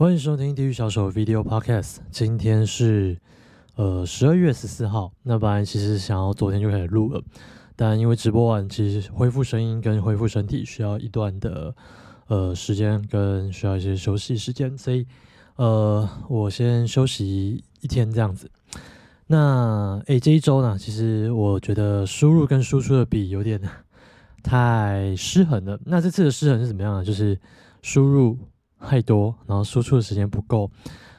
[0.00, 1.96] 欢迎收听《地狱小手 Video Podcast》。
[2.10, 3.18] 今天是
[3.74, 5.12] 呃十二月十四号。
[5.24, 7.22] 那本来其实想要昨天就开始录了，
[7.76, 11.74] 但因为直播完，其实恢复声音跟恢复身体需要一段的
[12.28, 15.06] 呃时间，跟需要一些休息时间，所以
[15.56, 18.50] 呃我先休息一天这样子。
[19.26, 23.60] 那诶这一周呢，其实我觉得输入跟输出的比有点
[24.42, 25.78] 太失衡了。
[25.84, 27.04] 那这次的失衡是怎么样呢？
[27.04, 27.38] 就是
[27.82, 28.38] 输入。
[28.80, 30.70] 太多，然后输出的时间不够。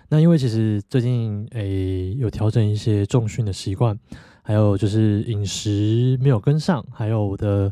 [0.09, 3.97] 那因为其实最近诶有调整一些重训的习惯，
[4.43, 7.71] 还有就是饮食没有跟上，还有我的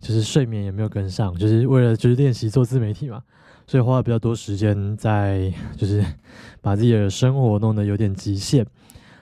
[0.00, 3.22] 就是睡眠也没有跟上，就是为了就是练习做自媒体嘛，
[3.68, 6.04] 所以花了比较多时间在就是
[6.60, 8.66] 把自己的生活弄得有点极限，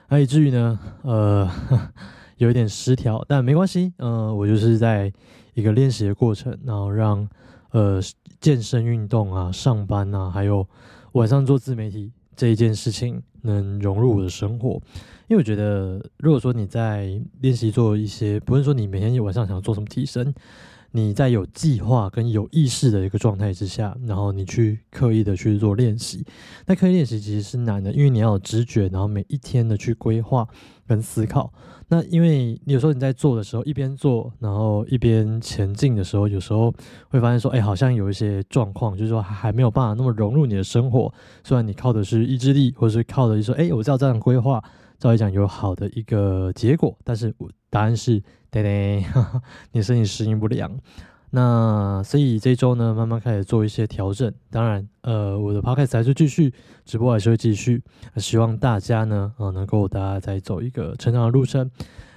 [0.09, 1.47] 那以至于呢呃
[2.37, 5.13] 有一点失调，但没关系，嗯，我就是在
[5.53, 7.29] 一个练习的过程，然后让
[7.69, 8.01] 呃。
[8.45, 10.69] 健身运动啊，上班啊，还有
[11.13, 14.79] 晚上做自媒体这一件事情，能融入我的生活。
[15.27, 20.31] 因为我觉得，如果说你在练习做一些，不是说你每天晚上想要做什么提升，
[20.91, 26.23] 你在有计划跟有意识的一个状态之下，然后你去刻意的去做练习，
[26.67, 30.47] 那刻意练习其实是难的，因为你要有直觉，然后每一天的去规划
[30.85, 31.51] 跟思考。
[31.87, 36.73] 那因为你有时候你在做的时候，一边做，然后一边前进的时候，有时候
[37.09, 41.13] 会发现说，哎，好像有一些状况，就是说还没有办法那么融入你的生活。
[41.43, 44.63] 虽然你靠的是意志力，或者是靠的，就说，哎，我知道这样规划，
[44.97, 49.05] 照理讲有好的一个结果，但是我答案是，对对，
[49.71, 50.71] 你身体适应不良。
[51.35, 54.33] 那所以这周呢，慢慢开始做一些调整。
[54.49, 56.53] 当然，呃，我的 podcast 还是继续，
[56.85, 57.83] 直播还是会继续。
[58.15, 61.69] 希望大家呢，呃，能够大家再走一个成长的路程。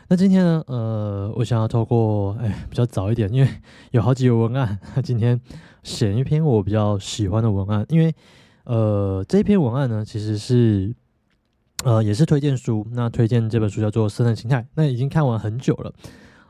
[0.07, 3.49] 那今天呢，呃，我想要透过，哎，比较早一点，因为
[3.91, 5.41] 有好几个文案，今天
[5.83, 7.85] 选一篇我比较喜欢的文案。
[7.89, 8.15] 因为，
[8.67, 10.95] 呃，这篇文案呢，其实是，
[11.83, 12.87] 呃，也是推荐书。
[12.93, 15.93] 那推荐这本书叫做《生存心态》，那已经看完很久了。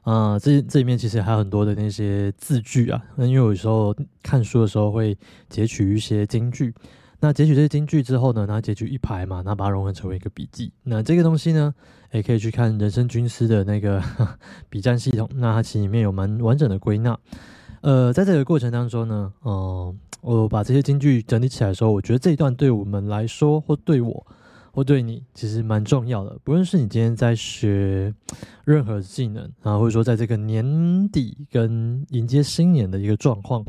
[0.09, 2.99] 啊，这这里面其实还有很多的那些字句啊。
[3.17, 5.15] 那因为有时候看书的时候会
[5.51, 6.73] 截取一些金句，
[7.21, 10.73] 那截取这些金句之后呢，那截取一排嘛，那把它融合成为一个笔记。
[10.85, 11.75] 那这个东西呢，
[12.13, 14.03] 也可以去看人生军师的那个
[14.71, 17.19] 笔战系统，那它其实里面有蛮完整的归纳。
[17.83, 24.27] 呃，在这个过程当中呢，嗯，我把这些金句整理起来的时候，我觉得这一段对我们来说，或对我。
[24.79, 28.15] 或对你其实蛮重要的，不论是你今天在学
[28.65, 33.67] 任何技能啊，或者说在这个年底跟迎接新年的一个状况，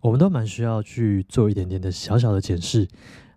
[0.00, 2.88] 我们都蛮需要去做一点点的小小的检视，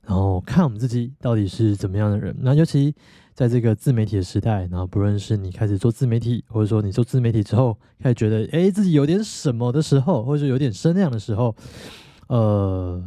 [0.01, 2.35] 然后看我们自己到底是怎么样的人。
[2.39, 2.95] 那尤其
[3.35, 11.55] 在这个自媒体的时代，然后不论是你开始做自媒体，或者说你做自媒体之后开始觉得哎自己有点什么的时候，或者有点声量的时候，
[12.29, 12.99] 呃。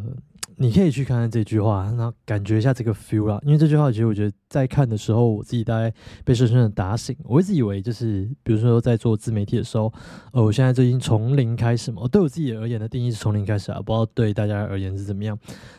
[0.57, 3.41] 你可以去看看这句话，然后感觉一下这个 feel 啊。
[3.43, 5.93] 因为这句话其实我觉得在看的时候，我自己大概
[6.25, 7.17] 被深深的打醒。
[7.25, 9.93] 我一直以为就是，比如说在做自媒体的时候，
[10.33, 12.07] 呃，我现在最近从零开始嘛。
[12.07, 15.37] 对我自己而言的定义是从零开始啊，不知道对大家而言是怎么样。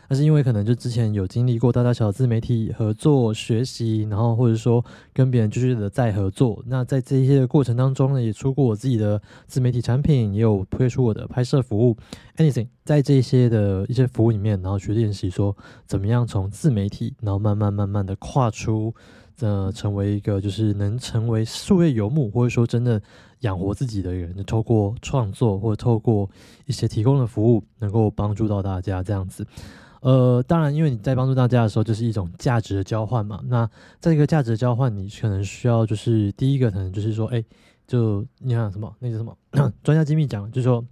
[0.08, 11.96] 但是因为可能就之前有经历过大大小小自媒体合作学习，然后或者说跟别人继续的再合作，那在这些的过程当中呢，也出过我自己的自媒体产品，也有推出我的拍摄服务
[12.36, 18.92] ，anything，在这些的一些服务里面，然后去练习说怎么样从自媒体，然后慢慢慢慢的跨出，出
[19.40, 23.00] 呃，成为一个就是能成为术业游牧，或者说真的
[23.40, 26.28] 养活自己的人，透过创作或者透过
[26.64, 29.46] 一些提供的服务，能够帮助到大家这样子。
[30.00, 33.40] 呃，当然，因为你在帮助大家的时候，就是一种价值的交换嘛。
[33.46, 33.68] 那
[34.00, 37.44] 在一个价值的交换，你可能需要就是第一个，可能就是说，哎，
[37.86, 39.36] 就你看什么，那个什么，
[39.82, 40.82] 专家机密讲，就是说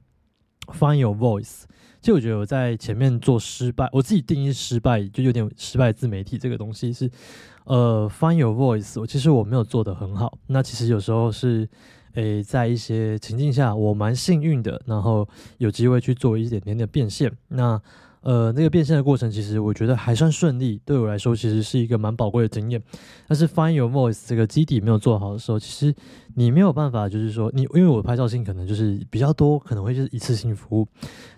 [0.67, 1.62] ，find your voice。
[2.01, 7.11] 其实我觉得我在前面做失败，我自己定义失败，就有点失败自媒体这个东西是，
[7.64, 9.00] 呃，find your voice。
[9.00, 10.38] 我其实我没有做的很好。
[10.47, 11.69] 那其实有时候是，
[12.12, 15.26] 诶，在一些情境下，我蛮幸运的，然后
[15.58, 17.32] 有机会去做一点点的变现。
[17.48, 17.80] 那
[18.25, 20.81] 呃，那个变现的过程，其实我觉得还算顺利。
[20.82, 22.82] 对我来说，其实是一个蛮宝贵的经验。
[23.29, 25.94] 但是，find your voice 这个基底没有做好的时候，其实
[26.35, 30.88] 你没有办法，就是说，你因为我拍照性可能就是比较多，可能会就是一次性服务。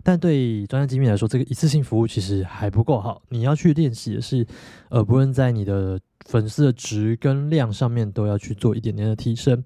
[0.04, 3.20] 但对专业机密来说，这个一次性服务其实还不够好。
[3.30, 4.46] 你要去练习的是，
[4.88, 9.60] 呃，不论在你的粉丝的值跟量上面，都要去做一点点的提升。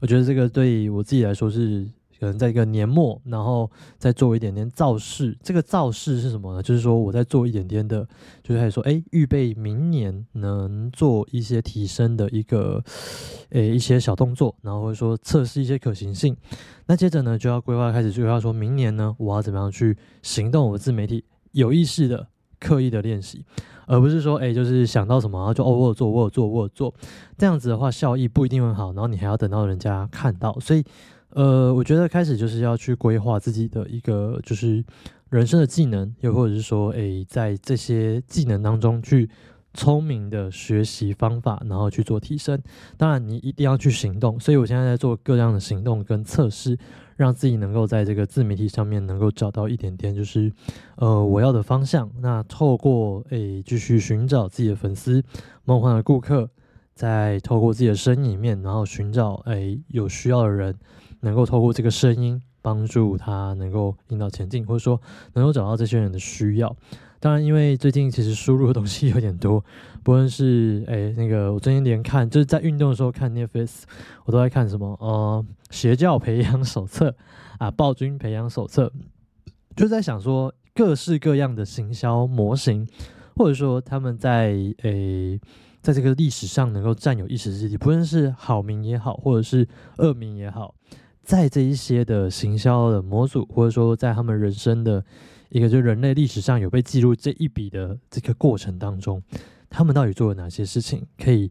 [0.00, 1.86] 我觉得这个对我自己来说是。
[2.24, 5.36] 可能在一个年末，然后再做一点点造势。
[5.42, 6.62] 这个造势是什么呢？
[6.62, 8.08] 就是说我在做一点点的，
[8.42, 12.82] 就是开始说，哎，预备明年能做一些提升的一个，
[13.50, 16.34] 诶，一些小动作，然后或者说测试一些可行性。
[16.86, 21.22] 那接着呢，就要规划开始规划，说明年呢，我要怎么样去行动我自媒体，
[21.52, 22.28] 有意识的、
[22.58, 23.44] 刻意的练习。
[23.86, 26.94] 而不是说，哎，就是想到什么然后就哦，我有做，我有做，我有做，
[27.36, 30.82] 这样子的话效益不一定很好，然后你还要等到人家看到，所以，
[31.34, 34.82] 呃，我觉得开始就是要去规划自己的一个就是
[35.28, 39.28] 人生的技能，又或者是说，哎，在这些技能当中去。
[39.76, 42.56] 聪明的学习方法，然后去做提升。
[42.96, 44.38] 当然，你一定要去行动。
[44.38, 46.78] 所以我现在在做各样的行动跟测试，
[47.16, 50.52] 让自己能够在这个自媒体上面能够找到一点点，就是
[50.94, 52.08] 呃我要的方向。
[52.20, 55.20] 那透过诶继续寻找自己的粉丝、
[55.64, 56.48] 梦幻的顾客，
[56.94, 60.72] 再透过自己的声音里面，然后寻找诶有需要的人，
[61.24, 65.00] 能够透过这个声音帮助他能够引导前进，或者说
[65.32, 66.76] 能够找到这些人的需要。
[67.18, 69.64] 当然，因为最近其实输入的东西有点多，
[70.04, 73.84] 不论是哎那个我最近连看就是在运动的时候看 Netflix，
[74.26, 77.16] 我都在看什么呃邪教培养手册
[77.58, 78.92] 啊暴君培养手册，
[79.74, 82.86] 就在想说各式各样的行销模型，
[83.36, 85.40] 或者说他们在诶
[85.80, 89.66] 在这个历史上能够占有一时之地，不论是好名也好，或者是
[89.96, 90.74] 恶名也好，
[91.24, 95.04] 在这一些的行销的模组，或者说在他们人生的。
[95.50, 99.22] 一个就人类历史上有被记录这一笔的这个过程当中，
[99.70, 101.48] 他们到底做了哪些事情，可以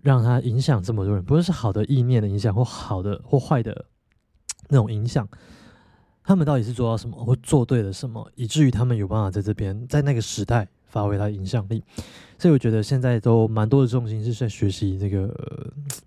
[0.00, 1.22] 让他影响这么多人？
[1.22, 3.84] 不论是好的意念的影响，或好的或坏的
[4.70, 5.28] 那种影响，
[6.24, 11.84] 他们到底是做到什么，或做对了什么，以至于他们有办法在这边在那个时代发挥他的影响力？
[12.38, 15.30] 所以我觉得现在都蛮多的重心是在学习这个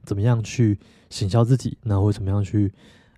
[0.03, 0.79] 怎么样去
[1.11, 2.73] 行销自己，然后怎么样去。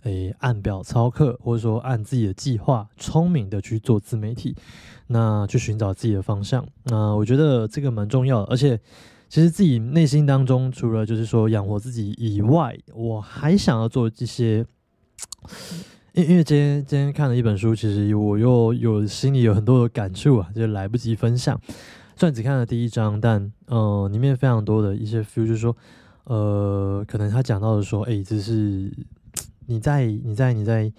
[0.07, 4.55] 诶，按表操课，或者说按自己的计划，聪明的去做自媒体，
[5.07, 6.65] 那去寻找自己的方向。
[6.85, 8.45] 那我觉得这个蛮重要的。
[8.45, 8.79] 而且，
[9.27, 14.65] 其实自己内心当中，除了就是说养活自己以外，我还想要做这些。
[16.13, 21.59] 因因为今天今天看了一本书，其实我又有心里有很多的感触啊，就来不及分享。
[22.15, 25.75] 虽然只看了第一章，但呃，里面非常多的一些 feel，就是说，
[26.23, 28.89] 呃，可能他讲到的说，哎，这是。
[29.67, 30.91] 你在你在你在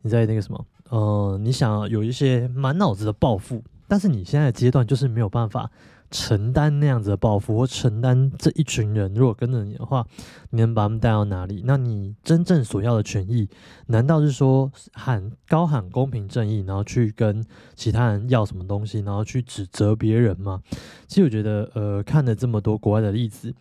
[0.00, 5.68] 你在那个什么呃，你想有一些满脑子的抱负，但是你现在的阶段就是没有办法
[6.12, 10.06] 承担那样子的抱负，或承担这一群人如果跟着你的话，
[10.50, 11.64] 你能把他们带到哪里？
[11.66, 13.48] 那你真正所要的权益，
[13.88, 17.44] 难道是说喊高喊公平正义，然后去跟
[17.74, 20.62] 其他人要什么东西，然后去指责别人吗？
[21.08, 23.52] 其实我觉得，呃，看了这么多国外的例子。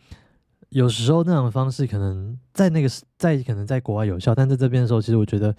[0.70, 5.56] 有时候那种方式可能在那个在可能在国外有效，但在这边的时候，其实我觉得，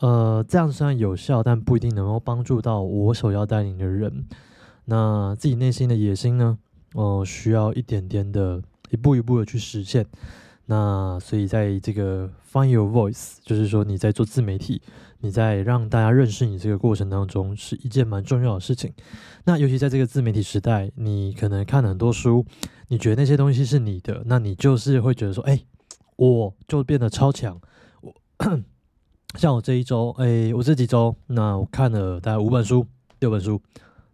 [0.00, 4.24] 呃，这样虽然有效，但不一定能够帮助到我所要带领的人。
[4.84, 6.58] 那自己内心的野心呢？
[6.94, 10.06] 哦，需要一点点的，一步一步的去实现。
[10.66, 14.80] 那所以在这个 find your voice，就是说你在做自媒体，
[15.20, 18.92] 你在让大家认识你这个过程当中，是一件蛮重要的事情。
[19.44, 22.44] 那尤其在这个自媒体时代，你可能看了很多书，
[22.88, 25.60] 你觉得那些东西是你的，那你就是会觉得说，哎，
[26.16, 27.60] 我就变得超强。
[28.00, 28.14] 我
[29.34, 32.86] 像我这一周，哎，我这几周，那我看了大概五本书、
[33.18, 33.60] 六本书，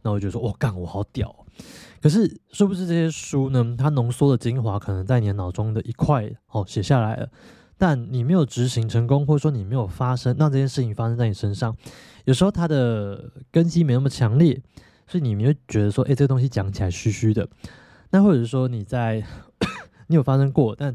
[0.02, 1.34] 那我就说，我干，我好屌。
[2.00, 3.76] 可是，是不是这些书呢？
[3.78, 7.28] 它浓缩的精华可能在你脑中的一块哦写下来了，
[7.78, 11.76] 但你没有执行成功，或者说你没有发生让这件事情发生在你身上。
[12.24, 14.60] 有时候它的根基没那么强烈，
[15.06, 17.46] 所以你没有觉得说，哎，这个东西讲起来虚虚的。
[18.12, 19.24] 那或者是说你在
[20.06, 20.94] 你有发生过，但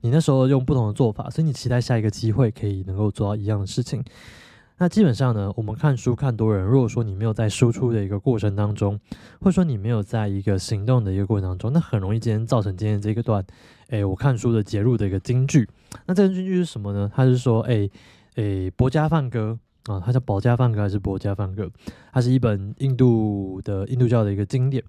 [0.00, 4.02] 你那时候用不同的做法，所以你期待下一个机会可以能够做到一样的事情。
[4.78, 8.98] 那基本上呢，我们看书看多人，如果说你没有在输出的一个过程当中，
[9.40, 13.44] 或者说你没有在一个行动的一个过程当中，那很容易今天造成今天这个段，
[13.90, 15.68] 哎，我看书的节录的一个金句。
[16.06, 17.10] 那这个金句是什么呢？
[17.14, 17.88] 他是说，哎，
[18.34, 21.70] 哎，博家梵歌啊，它叫保家梵歌还是博家梵歌？
[22.12, 24.82] 它是一本印度的印度教的一个经典，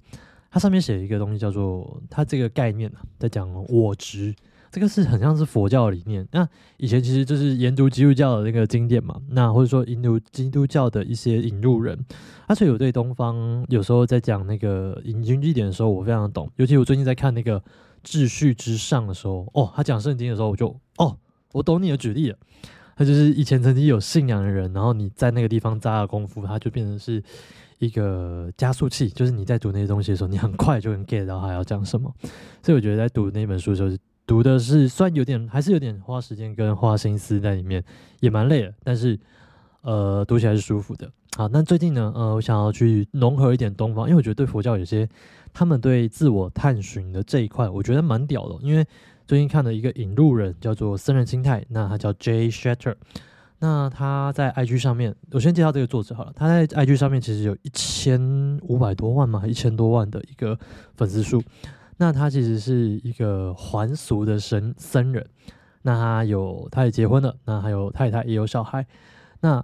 [0.53, 4.35] 它上面写一个东西叫做，它这个概念啊，在讲我执。
[4.71, 6.27] 这个是很像是佛教理念。
[6.31, 11.97] 那以前其实就是研读基督教的那个经典嘛，那或者说研读基督教的一些引入人，
[12.47, 16.47] 而且有对东方有时候在讲那个引经据典的时候，我非常懂。
[16.57, 17.59] 尤其我最近在看那个
[18.03, 21.17] 《秩序之上》的时候，哦，他讲圣经的时候，我就哦，
[21.53, 22.37] 我懂你的举例了。
[22.95, 27.23] 他就是以前曾经有信仰的人，然后你在那个地方扎了功夫，他就变成是
[27.85, 32.13] 一个加速器，就是你在读那些东西的时候，你很快就能 get 到他要讲什么。
[32.61, 33.89] 所以我觉得在读那本书的时候。
[34.25, 37.83] 读的是虽然有点，还是有点花时间跟花心思在里面，
[38.21, 38.73] 也蛮累的。
[38.81, 39.19] 但是，
[39.81, 41.11] 呃，读起来是舒服的。
[41.35, 45.05] 好，那最近呢，呃，我想要去融合一点东方，因为我觉得对佛教有些
[45.53, 48.55] 他们对自我探寻的这一块，我觉得蛮屌的。
[48.61, 48.87] 因为
[49.27, 52.95] 最近看了一个引路人叫做僧人心态，那他叫 Jay Shatter。
[53.65, 56.33] 那他在 IG 上面，我先介绍这个作者好了。
[56.35, 58.19] 他在 IG 上面其实有一千
[58.63, 60.59] 五百多万嘛，一千多万的一个
[60.97, 61.41] 粉丝数。
[61.95, 65.25] 那他其实是一个还俗的僧僧人。
[65.83, 68.85] 那他有，他也结婚了，那还有太太，也有小孩。
[69.39, 69.63] 那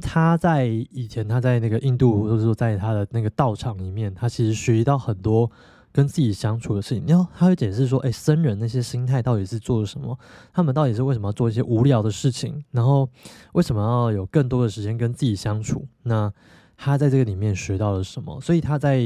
[0.00, 5.48] 他在以前，他在那个印度，或者说在他的那个道场里面，他其实学习到很多。
[5.96, 10.18] 跟自己相处的事情，然后他会解释说：“哎，僧人那些心态到底是做了什么？
[10.52, 12.62] 他们到底是为什么要做一些无聊的事情？
[12.70, 13.08] 然后
[13.54, 15.88] 为什么要有更多的时间跟自己相处？
[16.02, 16.30] 那
[16.76, 18.38] 他在这个里面学到了什么？
[18.42, 18.98] 所以他在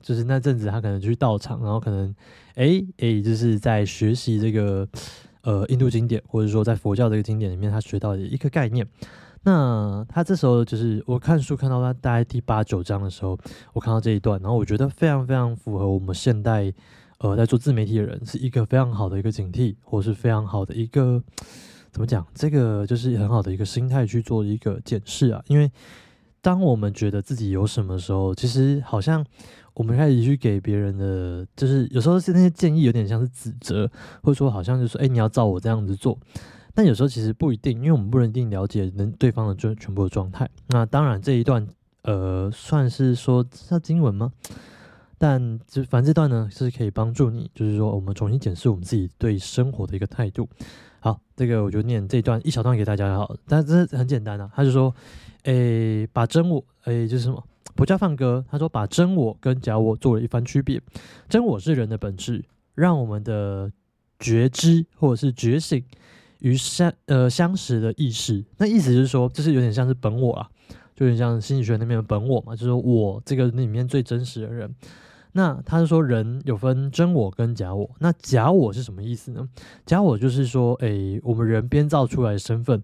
[0.00, 2.14] 就是那阵子，他可能去道场，然后可能
[2.54, 4.88] 哎哎，就是在学习这个
[5.42, 8.86] 呃印度经典，或者说在佛教这个经典里面，他学到的一个概念。”
[9.42, 13.38] 那他这时候就是我看书看到他大概第八九章的时候，
[13.72, 16.70] 我看到这一段，然后我觉得非常非常符合我们现代
[17.18, 21.22] 呃在做自媒体的人是一个非常好的一个警惕，或是非常好的一个
[21.90, 22.26] 怎么讲？
[22.34, 25.42] 这个就是很好的一个心态去做一个检视啊。
[25.46, 25.70] 因为
[26.42, 29.24] 当我们觉得自己有什么时候，其实好像
[29.72, 33.90] 我们开始去给别人的，就是有时候是那些建议有点像是指责，
[34.22, 36.18] 或者说好像就是说哎你要照我这样子做。
[36.74, 40.48] 但有时候其实不一定，因为我们不一定了解能对方的全全部的状态。
[40.68, 41.66] 那当然这一段，
[42.02, 44.32] 呃，算是说叫经文吗？
[45.18, 50.48] 但就反正这段呢是可以帮助你，就是说我们重新检视我们自己对生活的一个态度。
[51.00, 54.50] 好，这个我就念这段一小段给大家好了，但这很简单啊。
[54.54, 54.94] 他就说，
[55.42, 57.42] 诶，把真我，诶，就是什么？
[57.74, 58.44] 不叫放歌。
[58.50, 60.80] 他说把真我跟假我做了一番区别。
[61.28, 63.70] 真我是人的本质，让我们的
[64.18, 65.84] 觉知或者是觉醒。
[66.40, 70.50] 与相呃相识的意识，那意思就是说，就是有点像是本我啊，
[70.94, 74.74] 就有点像心理学那边的本我嘛，就是我这个里面最真实的人。
[75.32, 79.48] 那他是说人有分真我跟假我，那假我是什么意思呢？
[79.86, 82.82] 假我就是说，诶，我们人编造出来的身份，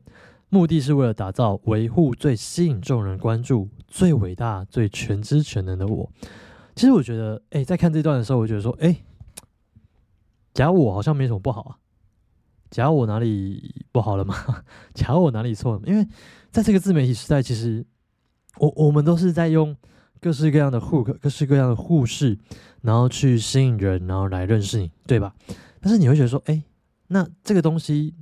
[0.49, 6.09] 目的是为了打造、维护最吸引众人关注、最伟大、最全知全能的我。
[6.77, 8.99] 其实我觉得，诶，在看这段的时候，我觉得说，诶，
[10.55, 11.77] 假我好像没什么不好啊。
[12.71, 14.35] 假如我哪里不好了吗？
[14.95, 15.83] 假如我哪里错了？
[15.87, 16.07] 因为
[16.51, 17.85] 在这个自媒体时代，其实
[18.59, 19.77] 我我们都是在用
[20.21, 22.39] 各式各样的 hook、各式各样的护士，
[22.83, 25.35] 然后去吸引人，然后来认识你，对吧？
[25.81, 26.63] 但是你会觉得说，哎，
[27.09, 28.15] 那这个东西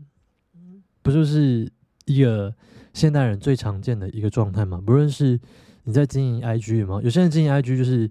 [1.03, 1.71] 不就是
[2.05, 2.55] 一个
[2.93, 4.83] 现代人最常见的一个状态吗？
[4.85, 5.41] 不论是
[5.85, 7.01] 你在经营 IG 吗？
[7.03, 8.11] 有些人经营 IG 就是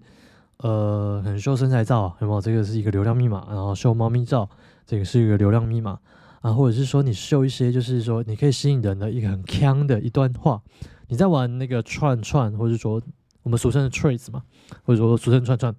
[0.58, 2.40] 呃，很秀身材照，有没有？
[2.40, 4.48] 这个是一个流量密码，然后秀猫咪照，
[4.86, 6.00] 这个是一个流量密码。
[6.44, 10.60] 啊，或者是说你秀一些，就是说你可以吸引人的一个很强的一段话。
[11.08, 13.00] 你在玩那个串串，或者说
[13.42, 14.42] 我们俗称的 trace 嘛，
[14.82, 15.74] 或者说俗称串串。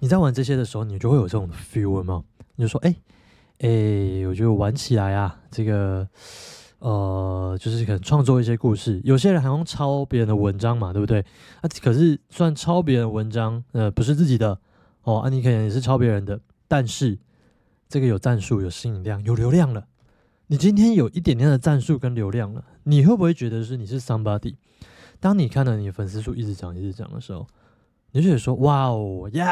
[0.00, 2.24] 你在玩这些的时候，你就会有这种 feel 吗？
[2.54, 2.96] 你就说，哎
[3.58, 6.08] 哎，我觉得玩起来啊，这个
[6.78, 9.02] 呃，就是可能创作一些故事。
[9.04, 11.20] 有些人还用抄别人的文章嘛，对不对？
[11.60, 14.58] 啊，可是算抄别人文章，呃，不是自己的
[15.02, 15.18] 哦。
[15.18, 17.18] 啊，你可能也是抄别人的，但是。
[17.88, 19.86] 这个有战术，有吸引量，有流量了。
[20.48, 24.56] 你今天有一点点的战术跟流量了，你会不会觉得是你是 somebody？
[25.18, 27.46] 当你看到你粉丝数一直涨、一直涨的时候，
[28.12, 29.44] 你就觉得说：“哇哦，耶，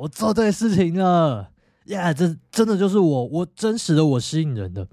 [0.00, 1.50] 我做对事情了，
[1.86, 4.88] 呀，这真的就是我，我真实的我吸引人的。”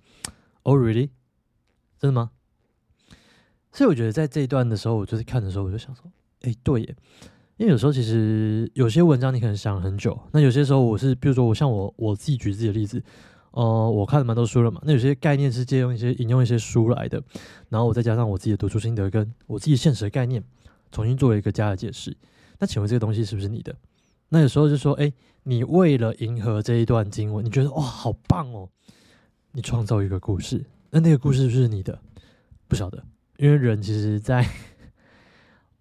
[0.63, 1.11] Oh really？
[1.99, 2.31] 真的吗？
[3.71, 6.95] 所以我觉得在这一段的时候，我就是看的时候，我就想说：“哎，对耶。”
[7.57, 13.01] 因为有时候其实有些文章你可能想很久，那有些时候我是，比如说我像我我自己举自己的例子，
[13.49, 17.19] 呃，我看了蛮多书了嘛，那有些概念是借用一些引用一些书来的，
[17.69, 20.43] 然后我再加上我自己的读书心得跟我自己现实的概念，
[20.91, 22.15] 重新做了一个加的解释。
[22.59, 23.75] 那请问这个东西是不是你的？
[24.29, 25.11] 那有时候就说，哎，
[25.41, 28.69] 你为了迎合这一段经文，你觉得哇好棒哦，
[29.53, 31.97] 你创造一个故事，那那个故事是不是你的？
[32.67, 33.03] 不晓得，
[33.37, 34.47] 因为人其实在。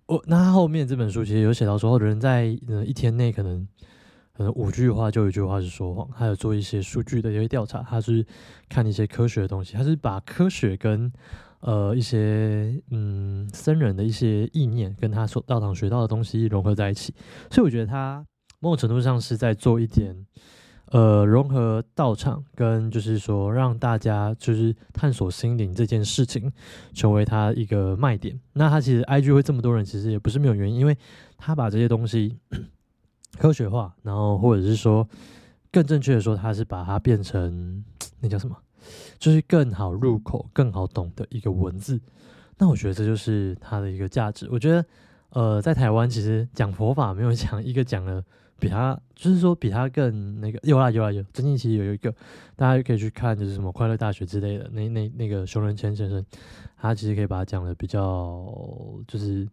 [0.07, 3.67] 我那他后面这本书其实有写到说，人在呃一天内可能
[4.33, 8.25] 可能五句话就有一句话是说谎，还有做一些数据的一些调查，他是
[8.69, 11.13] 看一些科学的东西，他是把科学跟
[11.61, 17.13] 呃一些嗯僧人的一些意念跟他所道堂学到的东西融合在一起，
[17.51, 18.25] 所以我觉得他
[18.61, 20.27] 某种程度上是在做一点。
[20.93, 26.53] 呃，融合道场跟就是说，让大家就是探索心灵这件事情，
[26.95, 28.39] 成为他一个卖点。
[28.53, 30.97] 那他其实 IG 会这么多人，其实也不是没有原因，因为
[31.37, 32.39] 他把这些东西
[33.37, 35.09] 科学化，然后或者是说
[35.73, 37.85] 更正确的说，他是把它变成
[38.21, 38.57] 那叫什么，
[39.19, 42.01] 就是更好入口、更好懂的一个文字。
[42.59, 44.49] 那我觉得这就是他的一个价值。
[44.53, 44.87] 我觉得，
[45.31, 48.23] 呃，在台湾其实讲佛法没有讲一个讲了。
[48.59, 52.11] 比他，就是说比他更那个有啦有啦有，最近其实有一个
[52.57, 56.25] 大家可以去看，就是什么快乐大学之类的，那那那个熊仁谦先生，
[56.79, 58.51] 他其实可以把它讲的比较
[59.07, 59.47] 就是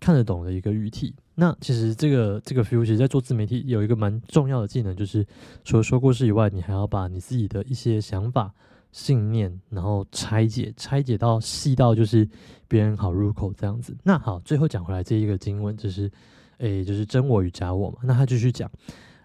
[0.00, 1.14] 看得懂的一个语体。
[1.34, 5.26] 那其实这个这个 feel，其实在做自媒体有一个蛮重要的技能，就是
[5.62, 8.54] 除了说故事以外，你还要把你自己的一些想法、
[8.90, 12.26] 信念，然后拆解，拆解到细到就是
[12.68, 13.94] 别人好入口这样子。
[14.02, 16.10] 那好，最后讲回来这一个经文，就是。
[16.58, 17.98] 诶，就是真我与假我嘛。
[18.02, 18.70] 那他继续讲，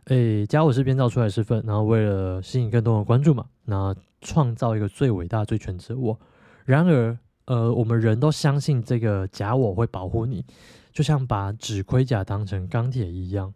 [0.06, 6.20] 诶，假我是编造出来身份，然后为了吸引更多的关注嘛，那创造一个最伟大、最全职我。
[6.66, 10.46] 然而，呃，我们人都相信这个假我会保护你，
[10.92, 13.54] 就像把纸盔甲当成钢铁一样。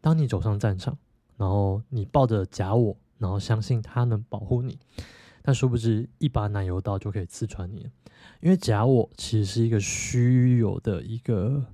[0.00, 0.98] 当你走上战场，
[1.36, 4.78] 然后你抱着假我，然后相信他能保护你，
[5.42, 7.86] 但殊不知一把奶油刀就可以刺穿你，
[8.40, 11.64] 因为假我其实是一个虚有的一个。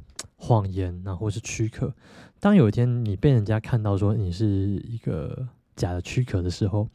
[0.41, 1.95] 谎言，然后是躯壳。
[2.41, 6.89] 当有一天你被人家看到说你是一个假的躯壳的时候，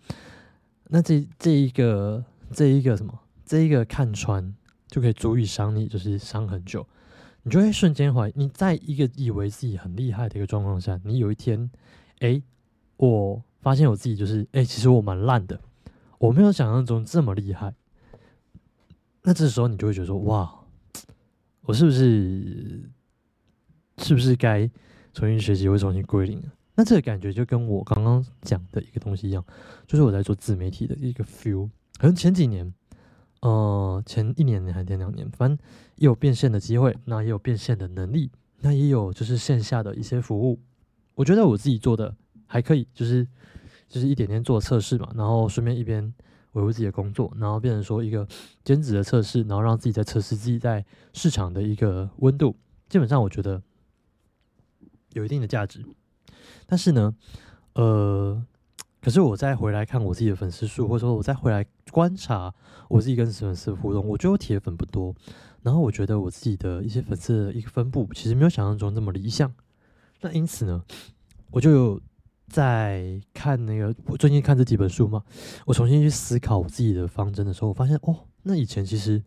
[0.90, 4.54] 那这这一个这一个什么，这一个看穿
[4.88, 6.86] 就可以足以伤你，就是伤很久。
[7.44, 11.70] 你就会瞬间怀疑，你在一个以为自己很厉害的一个状况下，你有一天，
[12.22, 12.42] 哎，
[12.98, 15.62] 我发现我自己就是，哎，其实我蛮烂的，
[16.18, 17.76] 我没有想象中这么厉害。
[19.22, 20.52] 那这时候你就会觉得说，哇，
[21.62, 22.90] 我是不是？
[24.06, 24.70] 是不是该
[25.14, 26.40] 重新学习或重新归零？
[26.76, 29.44] 那这个感觉就跟我刚刚讲的一个东西一样，
[29.88, 31.68] 就是我在做自媒体的一个 feel。
[31.98, 32.72] 可能前几年，
[33.42, 35.58] 呃，前一年还前两年，反正
[35.96, 40.60] 也有变现的机会，那也有变现的能力，那也有就是线下的一些服务。
[41.16, 43.28] 我觉得我自己做的还可以，就是
[43.90, 46.14] 就是一点点做测试嘛，然后顺便一边
[46.52, 48.28] 维护自己的工作，然后变成说一个
[48.64, 52.56] 兼职的测试，然后让自己在测试自己在市场的一个温度。
[52.88, 53.60] 基本上我觉得。
[55.16, 55.84] 有一定的价值，
[56.68, 57.16] 但是呢，
[57.74, 58.46] 呃，
[59.02, 62.54] 可是我再回来看我自己的粉丝数，或者说我再回来观察
[62.90, 65.16] 我自己跟粉丝互动，我觉得我铁粉不多，
[65.62, 69.52] 然后我觉得我自己的一些粉丝的一个分布其实没有想象中那么理想。
[70.20, 70.84] 那因此呢，
[71.52, 72.02] 我就有
[72.50, 75.24] 在看那个我最近看这几本书嘛，
[75.66, 79.24] 我重新去思考我自己的方针的时候，我发现哦，那以前其实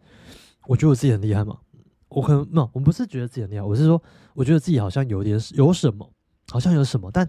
[0.66, 1.60] 我觉得我自己很厉害嘛。
[2.08, 4.02] 我可能没有，我不是觉得自己很厉害，我是说，
[4.34, 6.10] 我觉得自己好像有点有什么，
[6.50, 7.28] 好像有什么，但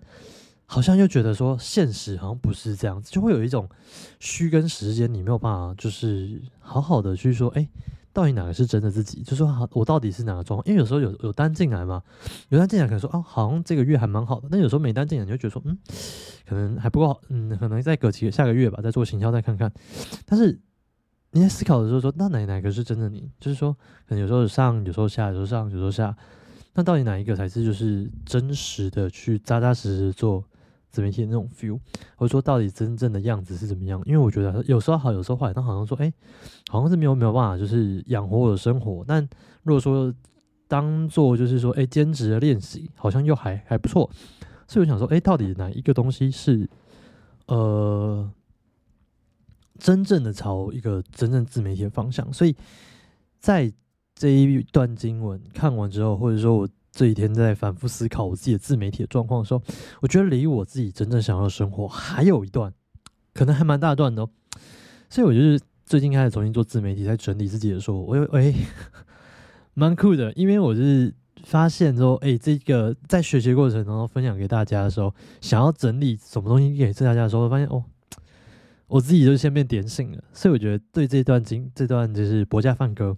[0.66, 3.68] 好像又觉得说现实好像不是这样子，就会有一种
[4.20, 7.68] 虚跟时间你没有办法，就是好好的去说，哎，
[8.14, 9.22] 到底哪个是真的自己？
[9.24, 10.68] 就说好，我到底是哪个状况？
[10.68, 12.02] 因为有时候有有单进来嘛，
[12.50, 15.78] 有单进来可能说，哦，好像这个月还蛮好的，但有时候没单进来，你就觉得说，嗯，
[16.48, 19.72] 可能还不够好，嗯，可能再隔几个下个月吧，再做行销再看看，
[20.26, 20.60] 但是。
[21.32, 23.30] 你在思考的时候说，那哪哪个是真的你？
[23.40, 23.72] 就是说，
[24.08, 26.16] 可能有时候上，有时候下，有时候上，有时候下。
[26.74, 30.44] 那到底哪一个才是就是真实的去扎扎实实做
[30.90, 31.80] 自媒体的那种 feel？
[32.16, 34.02] 或者说，到底真正的样子是怎么样？
[34.06, 35.54] 因为我觉得有时候好，有时候坏。
[35.54, 36.12] 但好像说，哎，
[36.70, 39.06] 好像是没有没有办法，就是养活我的生活。
[39.08, 39.28] 但
[39.62, 40.12] 如果说
[40.68, 44.10] 当做就是说，哎，兼职的练习，好像又还还不错。
[44.68, 46.68] 所以我想说，哎，到底哪一个东西是
[47.46, 48.32] 呃？
[49.80, 52.56] 真正的朝一个真正自媒体的方向，所以
[53.40, 53.72] 在
[54.14, 59.62] 这一段经文看完之后，或者说我这几天在反复思考我自己的自媒体的状况的时候，
[60.02, 62.74] 我觉得离我自己真正想要的生活还有一段，
[63.34, 64.24] 可能还蛮大段的。
[64.24, 64.30] 哦。
[65.10, 68.54] 所以我就是最近开始重新做自媒体，在整理自己的时候，我哎，
[69.74, 77.86] 蛮酷的，因为我是发现说，哎，这个在学习过程当中分享给大家的时候，想要整理什么东西给大家的时候，发现哦。
[78.90, 83.16] 我自己就先变点醒了，所以我觉得对这段经这段就是博家饭歌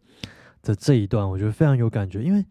[0.62, 2.22] 的这一段，我觉得非常有感觉。
[2.22, 2.46] 因为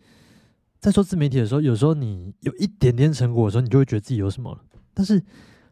[0.78, 4.62] 在做自媒体的时候，有时候你有一点点成果的时候，你就会觉得自己有什么了。
[4.94, 5.22] 但是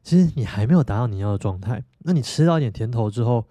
[0.03, 1.83] 其实你还没有达到你要的状态。
[2.01, 3.43] 那你吃到一点甜头之后，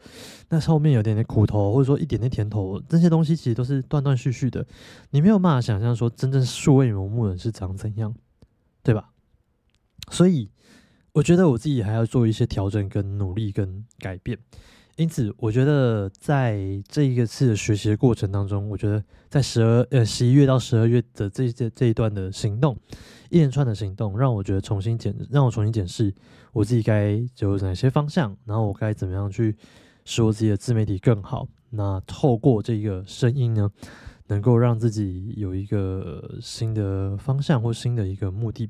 [0.50, 4.64] 那后面有点点苦头，或者说一点点甜头，这些东西其实都是断断续续的。
[5.10, 8.14] 你没有办法想象说真正数位游牧人是长怎样，
[8.84, 9.10] 对吧？
[10.12, 10.52] 所以。
[11.18, 14.38] 我觉得我自己还要做一些调整、跟努力、跟改变，
[14.98, 22.78] 因此我觉得在这一个次的学习的过程当中，我觉得在十二呃十一月到十二月的这这这一段的行动，
[23.32, 26.14] 一连串的行动，让我觉得重新检让我重新检视
[26.54, 29.56] 我自己该有哪些方向，然后我该怎么样去
[30.06, 31.48] 使我自己的自媒体更好。
[31.72, 33.72] 那透过这个声音呢，
[34.28, 38.70] 能够让自己有一个新的方向或新的一个目的。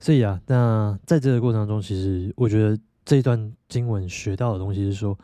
[0.00, 5.18] 所以啊，那在这个过程中，其实我觉得这一段经文学到的东西是说，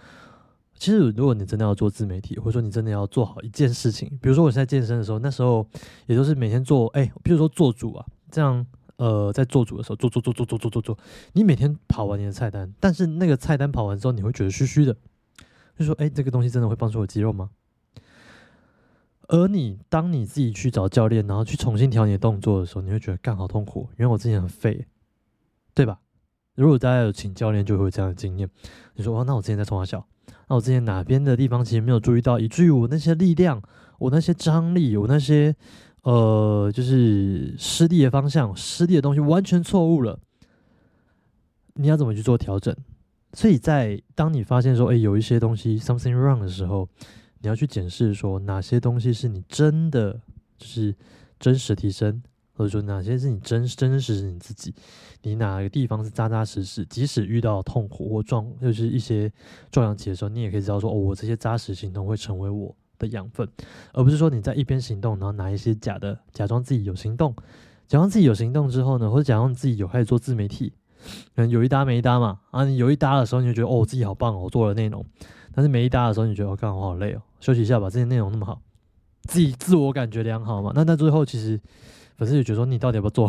[0.77, 5.65] 其实如果你真的要做自媒体，或者说你真的要做好一件事情，比如说我在健身的时候，那时候
[6.07, 10.99] 也都是每天做，哎，比如说做主啊，这样呃在做主的时候做做做做做做做做，
[11.35, 14.97] 你每天跑完你的菜单，但是那个菜单跑完之后，你会觉得虚虚的，
[15.79, 17.51] 就说哎，这个东西真的会帮助我肌肉吗？
[19.29, 24.87] 而你当你自己去找教练，然后去重新调你的动作的时候，你会觉得干好痛苦，因为我之前很废，
[25.75, 25.99] 对吧？
[26.55, 28.49] 如果大家有请教练，就会有这样的经验。
[28.95, 30.07] 你说哦，那我之前在冲华小，
[30.49, 33.61] 那我之前哪边的地方其实没有注意到，以至于我那些力量、
[33.99, 35.57] 我那些张力、我那些
[36.03, 40.21] 呃，就是失力的方向、失力的东西完全错误了。
[41.75, 42.77] 你要怎么去做调整？
[43.33, 46.89] 所以在当你发现说，哎，有一些东西 something wrong 的时候，
[47.45, 50.19] 你要去检视说哪些东西是你真的
[50.57, 50.95] 就是
[51.39, 52.23] 真实提升。
[52.57, 54.73] 或者说哪些是你真真实是你自己，
[55.23, 59.29] 你哪个地方是扎扎实实，即使遇到痛苦或撞，就是一些
[59.73, 63.49] 撞墙期的时候，你也可以知道说，哦，我这些扎实行动会成为我的养分，
[63.93, 67.35] 而不是说你在一边行动，然后拿一些假的，假装自己有行动，
[67.89, 70.73] 假装自己有行动之后呢，或者假装自己有开始做自媒体，
[71.35, 75.05] 可能有一搭没一搭嘛，啊，你有一搭的时候，你就觉得哦，我自己好棒哦，我做了内容，
[75.53, 78.63] 但是没一搭的时候，你觉得我干我好累哦，休息一下吧，这些内容那么好，
[79.25, 81.61] 自己自我感觉良好嘛，那到最后其实。
[82.17, 83.29] 粉丝就觉得说你到底要不要做？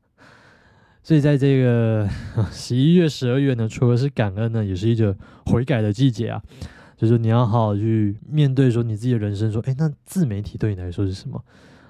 [1.02, 2.06] 所以在这个
[2.52, 6.42] 十一月、十二月呢，除了是感恩呢，也是一个悔改的季节啊。
[6.98, 11.42] 就是你要好好去面对说你自己的人生，说，哎，那自媒体对你来说是什么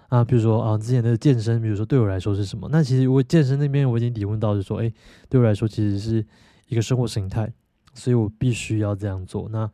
[0.09, 0.25] 啊？
[0.25, 2.68] 比如说啊，之前的健身，比如说对我来说是什么？
[2.70, 4.92] 那其实我健身那边我已经理问到，是说，哎，
[5.29, 6.25] 对我来说其实是
[6.68, 7.53] 一个生活形态，
[7.94, 9.49] 所以我必须要这样做。
[9.51, 9.68] 那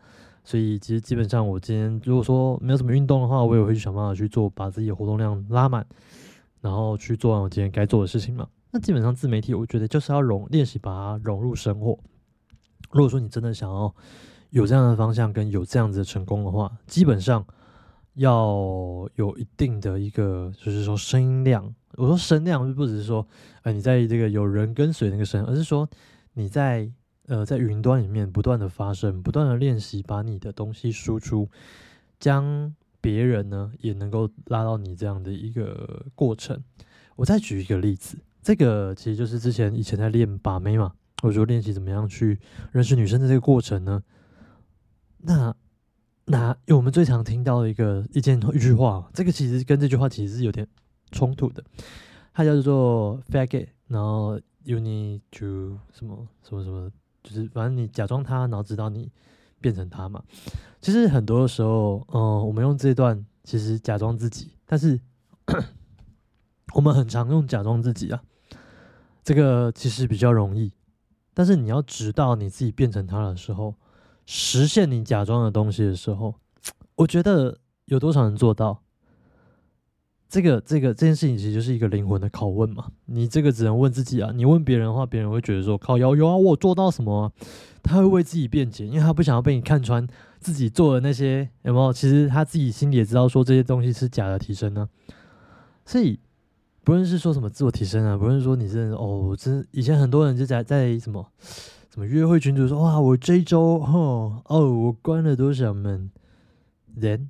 [0.44, 5.86] 所以其实基本上，我今天如果说没有什么运动的话，我也会去想办法去做，把自己的活动量拉满，
[6.60, 8.48] 然后去做完我今天该做的事情嘛。
[8.72, 11.96] 那基本上自媒体，我觉得就是要融练习，把它融入生活。
[12.90, 13.94] 如果说你真的想要
[14.50, 17.46] 有这样的方向跟有这样子的成功的话，基本上
[18.14, 21.72] 要有一定的一个，就是说声音量。
[21.92, 23.24] 我说声量，不只是说，
[23.62, 25.88] 呃，你在这个有人跟随那个声，而是说
[26.32, 26.90] 你在。
[27.28, 31.48] 呃，在云端里面不断的发生，不断的练习，把你的东西输出，
[32.18, 36.62] 将别人呢也能够拉到你这样的一个过程。
[37.14, 42.40] 我再举一个例子，这个其实就是之前以前在练把妹嘛，或者说练习怎么样去
[42.72, 44.02] 认识女生的这个过程呢。
[45.18, 45.54] 那
[46.24, 50.66] 那我们最常听到的一个一件一句话，这个其实跟这句话其实是有点
[51.12, 51.62] 冲突的，
[52.32, 56.90] 它叫做 “fake it”，然后 “you need to 什么什么什么”。
[57.22, 59.10] 就是反正你假装他，然后直到你
[59.60, 60.22] 变成他嘛。
[60.80, 65.00] 其实很多时候，嗯，我们用这段其实假装自己，但是
[66.74, 68.22] 我们很常用假装自己啊。
[69.22, 70.72] 这个其实比较容易，
[71.32, 73.76] 但是你要直到你自己变成他的时候，
[74.26, 76.34] 实现你假装的东西的时候，
[76.96, 78.81] 我觉得有多少人做到？
[80.32, 87.30] 这个这个这件事情其实就是一个灵魂的拷问嘛，你这个只能问自己啊，你问别人的话，别人会觉得说靠有有啊，我做到什么？
[87.82, 90.08] 他会为自己辩解，因为他不想要被你看穿
[90.40, 91.92] 自己做的那些有没有？
[91.92, 94.88] 其实他自己心里也知道说这些东西是假的提升呢。
[95.84, 96.18] 所以
[96.82, 101.30] 不论是说什么自我提升啊，不论说你是哦，真以前很多人就在在什么
[101.90, 106.10] 什么约会群组说哇，我这一周哦哦，我关了多少门
[106.94, 107.28] 人？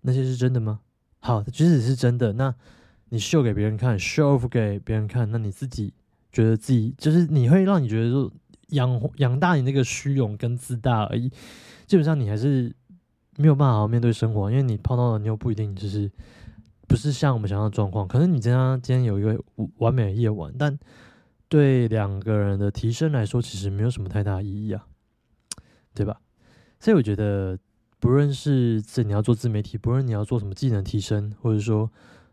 [0.00, 0.80] 那些是真的吗？
[1.22, 2.54] 好，即使是真的，那
[3.10, 5.92] 你秀给别人看，show off 给别人看，那你自己
[6.32, 8.32] 觉得自己就是你会让你觉得说
[8.68, 11.30] 养养大你那个虚荣跟自大而已。
[11.86, 12.74] 基本上你还是
[13.36, 16.10] 没有办法好好面对生活，因为你碰到的你又不一定就是
[16.88, 18.08] 不是像我们想象的状况。
[18.08, 19.38] 可能你今天今天有一个
[19.76, 20.78] 完美的夜晚，但
[21.48, 24.86] 对两个人的提升来说，其实没有什么太大意义啊，
[25.92, 26.18] 对吧？
[26.78, 27.58] 所以我觉得。
[28.00, 31.90] 不论是这你要做自媒体，不论你要做什么技能提升，或者说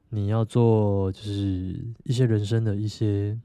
[0.09, 3.37] 你要做就是一些人生的一些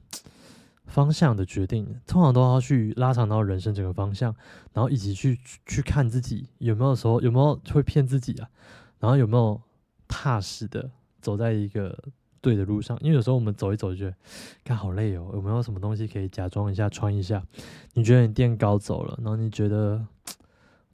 [0.86, 4.32] 方向的决定，通常都要去拉长到人生整个方向，
[4.72, 8.48] 然后一起去去看自己有没有时候有没有会骗自己啊，
[9.00, 9.60] 然后有没有
[10.06, 10.88] 踏实的
[11.20, 11.98] 走在一个
[12.40, 12.96] 对的路上。
[13.00, 14.14] 因为有时候我们走一走就觉得，
[14.62, 17.44] 看好累哦，有没有什么东西可以假装一下穿一下？
[17.94, 20.06] 你觉得你垫高走了，然后你觉得。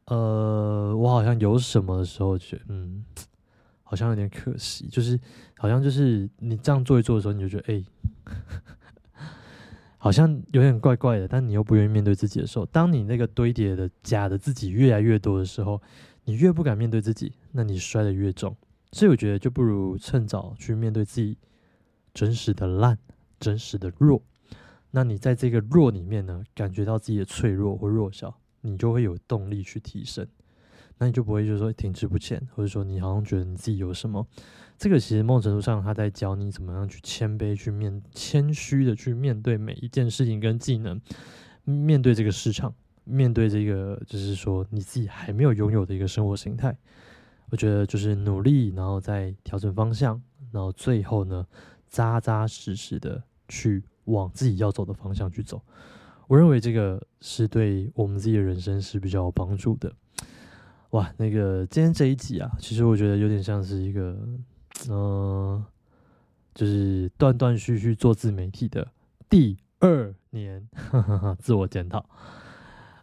[0.09, 3.05] 呃，我好像有什么的时候，觉得嗯，
[3.83, 5.18] 好像有点可惜，就是
[5.57, 7.85] 好像就是你这样做一做的时候，你就觉得哎，
[9.99, 15.81] 好像有点怪怪的，但你又不愿意面对自己的时候，当你那个堆叠的假的自己越来越多的时候，
[16.25, 18.57] 你越不敢面对自己，那你摔得越重。
[18.92, 21.37] 所以我觉得，就不如趁早去面对自己
[22.14, 22.97] 真实的烂、
[23.38, 24.23] 真实的弱。
[24.90, 28.35] 那你在这个弱里面呢，感觉到自己的脆弱或弱小。
[28.68, 30.26] 你就会有动力去提升。
[31.00, 34.26] 那你就不会就是说停滞不前，或者说你好像觉得你自己有什么。
[34.76, 41.00] 这个其实某种程度上，他在教你怎么样去谦卑、去面谦虚的去面对每一件事情跟技能，
[41.64, 46.76] 面对这个市场，面对这个就是说你自己还没有拥有的一个生活形态。
[47.50, 51.46] 我觉得就是努力，然后再调整方向，然后最后呢，
[51.88, 55.62] 扎扎实实的去往自己要走的方向去走。
[56.28, 59.90] 我认为这个是对我们自己的人生是比较有帮助的。
[60.90, 64.14] 哇，那个今天这一集啊，其实我觉得有点像是一个，
[64.90, 65.64] 嗯，
[66.54, 68.86] 就是断断续续做自媒体的
[69.28, 70.68] 第二年，
[71.40, 72.04] 自我检讨。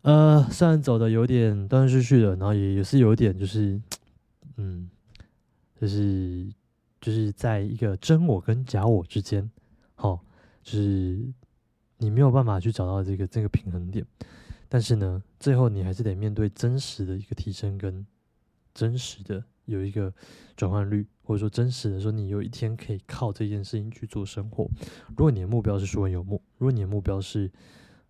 [0.03, 3.81] 呃，虽然走的有点断断续续的，然后也也是有点就是，
[4.57, 4.87] 嗯，
[5.81, 6.47] 就是
[7.01, 9.49] 就是在一个真我跟假我之间，
[9.95, 10.23] 好，
[10.61, 11.33] 就是。
[11.97, 14.05] 你没有办法去找到这个这个平衡点，
[14.67, 18.05] 但是呢，最后你还是得面对真实的一个提升跟
[18.73, 20.13] 真实的有一个
[20.57, 24.69] 转换率，或者说真实的说，你有一天可以靠这件事情去做生活。
[25.09, 27.49] 如果你的目标是说有目，如果你的目标是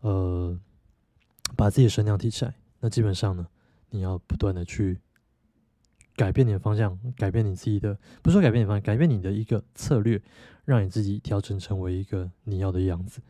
[0.01, 0.59] 呃
[1.55, 3.47] 把自己的声量提起来，那基本上呢，
[3.91, 4.99] 你要不断的去
[6.15, 10.21] 改变你的方向，改变你自己的，不是说改变你方向，改变你的一个策略，
[10.65, 13.21] 让你自己调整成为一个你要的样子。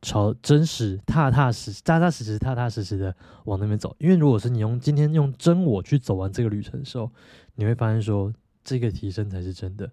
[0.00, 3.94] 朝真实、踏踏实、扎扎实实、踏踏实实的往那边走。
[3.98, 7.10] 因为如果是你用今天用真我去走完这个旅程的时候，
[7.56, 8.32] 你会发现说，
[8.62, 9.90] 这个提升才是真的，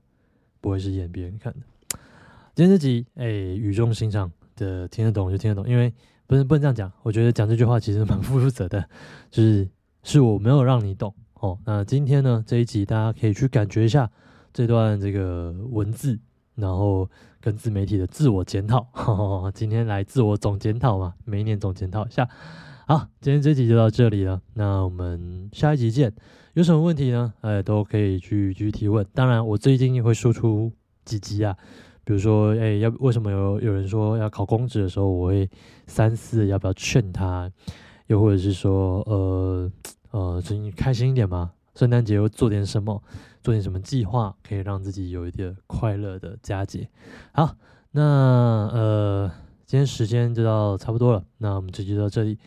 [0.62, 1.60] 不会是演别人看的。
[2.54, 5.92] 今天这集，哎，语重心长的听得懂就听得懂，因为
[6.28, 6.92] 不能不能这样讲。
[7.02, 8.88] 我觉得讲这句话其实蛮 负责的，
[9.32, 9.68] 就是
[10.04, 11.58] 是我没有让你懂哦。
[11.66, 14.10] 那今天呢这一集，大家可以去感觉一下
[14.54, 16.20] 这段这个文字。
[16.56, 18.88] 然后跟自媒体的自我检讨，
[19.54, 22.28] 今天来自我总检讨嘛，每一年总检讨一下。
[22.88, 26.14] 好，今天这集就到这里了，那我们下一集见。
[26.54, 27.34] 有什么问题呢？
[27.42, 29.06] 哎，都可以去继续提问。
[29.14, 30.72] 当然，我最近也会输出
[31.04, 31.58] 几集啊，
[32.04, 35.50] 比如说，哎，要为什么有有人说要考公职的时候，我会
[35.88, 37.52] 三思要不要劝他，
[38.08, 39.72] 又或者是说，呃
[40.12, 43.04] 呃，最近开心一点嘛，圣诞节又做点什么？
[43.44, 46.90] 做点什么计划，可以让自己有一点快乐的佳节。
[47.32, 47.56] 好，
[47.92, 49.32] 那呃，
[49.68, 52.40] 今天时间就到差不多了，那我们这集就到这里，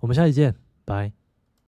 [0.00, 1.21] 我们下期见，拜。